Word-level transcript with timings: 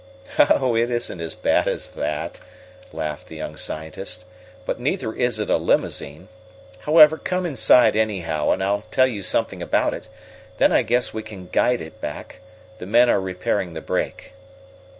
"Oh, 0.39 0.75
it 0.75 0.89
isn't 0.89 1.21
as 1.21 1.35
bad 1.35 1.67
as 1.67 1.89
that!" 1.89 2.39
laughed 2.91 3.27
the 3.27 3.35
young 3.35 3.55
scientist. 3.55 4.25
"But 4.65 4.79
neither 4.79 5.13
is 5.13 5.37
it 5.39 5.51
a 5.51 5.57
limousine. 5.57 6.27
However, 6.79 7.19
come 7.19 7.45
inside, 7.45 7.95
anyhow, 7.95 8.49
and 8.49 8.63
I'll 8.63 8.81
tell 8.81 9.05
you 9.05 9.21
something 9.21 9.61
about 9.61 9.93
it. 9.93 10.07
Then 10.57 10.71
I 10.71 10.81
guess 10.81 11.13
we 11.13 11.21
can 11.21 11.49
guide 11.51 11.81
it 11.81 12.01
back. 12.01 12.39
The 12.79 12.87
men 12.87 13.11
are 13.11 13.21
repairing 13.21 13.73
the 13.73 13.81
break." 13.81 14.33